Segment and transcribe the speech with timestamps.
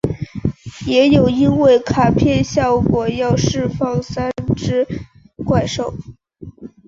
[0.87, 4.87] 也有因为卡片效果要解放三只
[5.45, 5.93] 怪兽。